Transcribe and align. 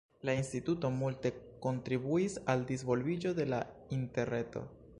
La 0.27 0.33
instituto 0.43 0.89
multe 0.93 1.31
kontribuis 1.65 2.37
al 2.55 2.65
disvolviĝo 2.71 3.35
de 3.41 3.47
la 3.53 3.61
Interreto. 3.99 4.65